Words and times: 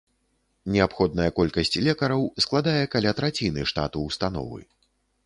Неабходная 0.75 1.27
колькасць 1.39 1.77
лекараў 1.87 2.23
складае 2.45 2.81
каля 2.97 3.11
траціны 3.21 3.61
штату 3.73 3.97
ўстановы. 4.09 4.59